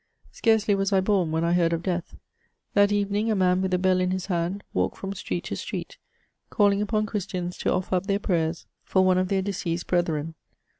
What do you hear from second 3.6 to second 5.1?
with a bell in his hand walked